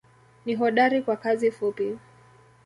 Ni 0.45 0.55
hodari 0.55 1.01
kwa 1.01 1.17
kazi 1.17 1.51
fupi. 1.51 1.97